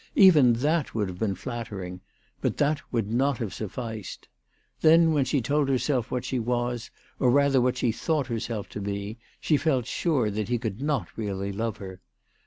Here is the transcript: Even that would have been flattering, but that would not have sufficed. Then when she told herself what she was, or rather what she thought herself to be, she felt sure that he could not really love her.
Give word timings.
Even 0.15 0.53
that 0.53 0.95
would 0.95 1.07
have 1.09 1.19
been 1.19 1.35
flattering, 1.35 2.01
but 2.41 2.57
that 2.57 2.81
would 2.91 3.11
not 3.13 3.37
have 3.37 3.53
sufficed. 3.53 4.27
Then 4.81 5.13
when 5.13 5.25
she 5.25 5.43
told 5.43 5.69
herself 5.69 6.09
what 6.09 6.25
she 6.25 6.39
was, 6.39 6.89
or 7.19 7.29
rather 7.29 7.61
what 7.61 7.77
she 7.77 7.91
thought 7.91 8.25
herself 8.25 8.67
to 8.69 8.81
be, 8.81 9.19
she 9.39 9.57
felt 9.57 9.85
sure 9.85 10.31
that 10.31 10.49
he 10.49 10.57
could 10.57 10.81
not 10.81 11.15
really 11.15 11.51
love 11.51 11.77
her. 11.77 12.01